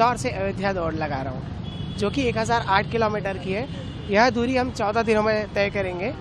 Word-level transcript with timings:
इंदौर 0.00 0.16
से 0.16 0.30
अयोध्या 0.30 0.72
दौड़ 0.72 0.94
लगा 0.94 1.20
रहा 1.22 1.32
हूँ, 1.32 1.96
जो 1.98 2.10
कि 2.10 2.22
1008 2.24 2.90
किलोमीटर 2.90 3.38
की 3.38 3.52
है। 3.52 3.66
यह 4.10 4.30
दूरी 4.30 4.56
हम 4.56 4.70
14 4.72 5.02
दिनों 5.04 5.22
में 5.22 5.52
तय 5.54 5.68
करेंगे। 5.70 6.12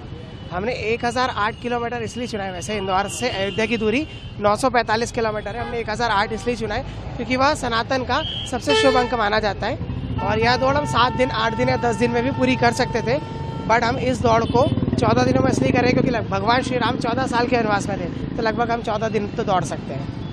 हमने 0.52 0.74
1008 0.86 1.62
किलोमीटर 1.62 2.02
इसलिए 2.04 2.28
चुना 2.28 2.44
है 2.44 2.52
वैसे 2.52 2.76
इंदौर 2.78 3.08
से 3.10 3.30
अयोध्या 3.32 3.66
की 3.66 3.78
दूरी 3.78 4.06
945 4.42 5.12
किलोमीटर 5.12 5.56
है। 5.56 5.62
हमने 5.62 5.80
1008 5.80 6.34
इसलिए 6.34 6.56
चुना 6.58 6.76
है 6.76 6.84
क्योंकि 7.16 7.36
वह 7.38 7.54
सनातन 7.56 8.04
का 8.04 8.22
सबसे 8.52 8.76
शुभ 8.76 8.98
अंक 8.98 9.14
माना 9.16 9.40
जाता 9.40 9.68
है। 9.68 9.76
और 10.20 10.40
यह 10.40 10.58
दौड़ 10.58 10.76
हम 10.76 10.86
सात 10.88 11.14
दिन, 11.14 11.32
आठ 11.32 11.58
दिन 11.58 11.70
या 11.70 11.78
दस 11.80 11.96
दिन 11.98 12.12
में 12.12 12.24
भी 12.24 12.32
पूरी 12.34 12.56
कर 12.58 12.74
सकते 12.76 13.02
थे, 13.04 13.18
बट 13.68 13.84
हम 13.84 13.98
इस 14.06 14.22
दौड़ 14.22 14.44
को 14.46 14.68
चौदह 14.96 15.24
दिनों 15.24 15.44
में 15.44 15.52
इसलिए 15.52 15.72
करें 15.72 15.92
क्योंकि 15.94 16.12
भगवान 16.30 16.62
श्री 16.64 16.78
राम 16.80 16.98
चौदह 17.00 17.28
साल 17.28 17.48
के 17.48 17.58
वनवास 17.58 17.88
में 17.90 18.00
थे 18.00 18.36
तो 18.36 18.44
लगभग 18.44 18.72
हम 18.72 18.82
चौदह 18.84 19.10
दिन 19.10 19.36
तो 19.36 19.44
दौड़ 19.46 19.64
सकते 19.66 19.94
हैं। 19.94 20.28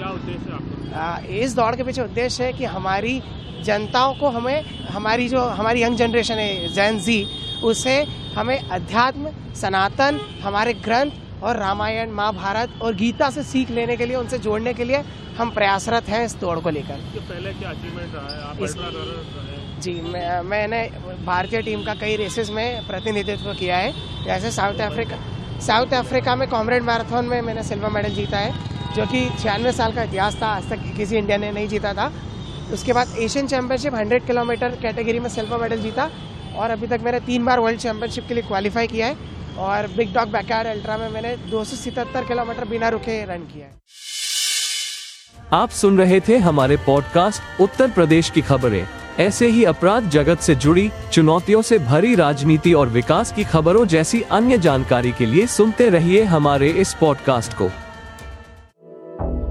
क्या 0.00 0.10
उद्देश्य 0.10 0.52
आपका? 0.52 1.26
इस 1.26 1.54
दौड़ 1.56 1.76
के 1.76 1.82
पीछे 1.82 2.02
उद्देश्य 2.02 2.44
है 2.44 2.52
कि 2.52 2.64
हमारी 2.64 3.22
जनताओं 3.62 4.14
को 4.14 4.28
हमें 4.28 4.84
हमारी 4.84 5.28
जो 5.28 5.40
हमारी 5.40 5.82
यंग 5.82 5.96
जनरेशन 5.96 6.34
है 6.34 6.72
जैन 6.72 6.98
जी 6.98 7.26
उसे 7.64 8.02
हमें 8.36 8.68
अध्यात्म 8.68 9.30
सनातन 9.54 10.20
हमारे 10.42 10.74
ग्रंथ 10.74 11.42
और 11.42 11.56
रामायण 11.56 12.10
महाभारत 12.10 12.70
और 12.82 12.94
गीता 12.94 13.30
से 13.30 13.42
सीख 13.42 13.70
लेने 13.70 13.96
के 13.96 14.06
लिए 14.06 14.16
उनसे 14.16 14.38
जोड़ने 14.38 14.74
के 14.74 14.84
लिए 14.84 15.02
हम 15.38 15.50
प्रयासरत 15.50 16.08
हैं 16.08 16.24
इस 16.24 16.34
दौड़ 16.36 16.58
को 16.58 16.70
लेकर। 16.70 16.94
पहले 16.94 17.52
क्या 17.52 17.70
अचीवमेंट 17.70 18.14
रहा 18.14 18.36
है? 18.36 18.42
आप 18.42 18.62
इस- 18.62 19.80
जी 19.80 19.92
मैं 19.92 20.42
मैंने 20.42 20.90
भारतीय 21.26 21.62
टीम 21.62 21.84
का 21.84 21.94
कई 21.94 22.16
रेसेस 22.16 22.50
में 22.50 22.86
प्रतिनिधित्व 22.86 23.54
किया 23.54 23.76
है। 23.76 23.92
जैसे 24.24 24.50
साउथ 24.50 24.80
अफ्रीका 24.80 25.16
साउथ 25.60 25.94
अफ्रीका 25.94 26.36
में 26.36 26.48
कॉमरेड 26.48 26.82
मैराथन 26.82 27.24
में 27.24 27.40
मैंने 27.40 27.62
सिल्वर 27.62 27.90
मेडल 27.90 28.08
जीता 28.08 28.38
है। 28.38 28.79
जो 28.96 29.06
कि 29.06 29.30
छियानवे 29.40 29.72
साल 29.72 29.92
का 29.92 30.02
इतिहास 30.02 30.42
था, 30.42 30.46
आज 30.46 30.70
तक 30.70 30.78
किसी 30.96 31.16
इंडिया 31.16 31.36
ने 31.36 31.52
नहीं 31.52 31.68
जीता 31.68 31.92
था। 31.92 32.12
उसके 32.72 32.92
बाद 32.92 33.14
एशियन 33.18 33.46
चैंपियनशिप 33.46 33.94
100 33.94 34.26
किलोमीटर 34.26 34.68
कैटेगरी 34.68 35.18
में 35.18 35.28
सिल्वर 35.30 35.58
मेडल 35.58 35.82
जीता 35.82 36.10
और 36.56 36.70
अभी 36.70 36.86
तक 36.86 37.00
मैंने 37.02 37.20
तीन 37.20 37.44
बार 37.44 37.58
वर्ल्ड 37.58 37.80
चैंपियनशिप 37.80 38.24
के 38.28 38.34
लिए 38.34 38.42
क्वालिफाई 38.42 38.86
किया 38.86 39.06
है 39.06 39.16
और 39.58 39.86
बिग 39.86 40.14
डॉग 40.14 40.28
बैकयार्ड 40.28 40.68
अल्ट्रा 40.68 40.96
में 40.96 41.08
मैंने 41.08 41.36
दो 41.36 41.64
किलोमीटर 42.28 42.64
बिना 42.64 42.88
रुके 42.88 43.24
रन 43.24 43.38
किया 43.38 43.66
है। 43.66 43.72
आप 45.52 45.70
सुन 45.70 45.98
रहे 45.98 46.20
थे 46.20 46.36
हमारे 46.36 46.76
पॉडकास्ट 46.76 47.60
उत्तर 47.60 47.90
प्रदेश 47.90 48.30
की 48.30 48.40
खबरें। 48.40 48.86
ऐसे 49.18 49.46
ही 49.46 49.64
अपराध 49.64 50.08
जगत 50.08 50.38
से 50.38 50.54
जुड़ी, 50.54 50.90
चुनौतियों 51.12 51.62
से 51.62 51.78
भरी 51.78 52.14
राजनीति 52.14 52.72
और 52.72 52.88
विकास 52.88 53.32
की 53.32 53.44
खबरों 53.44 53.86
जैसी 53.86 54.22
अन्य 54.22 54.58
जानकारी 54.58 55.12
के 55.12 55.26
लिए 55.26 55.46
सुनते 55.46 55.88
रहिए 55.90 56.24
हमारे 56.24 56.68
इस 56.68 56.94
पॉडकास्ट 56.94 57.52
को। 57.52 57.70